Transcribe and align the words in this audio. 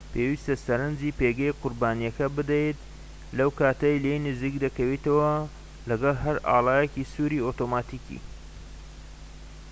پێویستە 0.13 0.55
سەرنجی 0.65 1.15
پێگەی 1.19 1.57
قوربانیەکە 1.61 2.25
بدەیت 2.37 2.79
لەو 3.37 3.49
کاتەی 3.59 4.01
لێی 4.03 4.23
نزیک 4.25 4.55
دەکەویتەوە 4.65 5.31
و 5.43 5.49
لەگەڵ 5.89 6.15
هەر 6.25 6.37
ئاڵایەکی 6.47 7.09
سووری 7.13 7.43
ئۆتۆماتیکی 7.45 8.19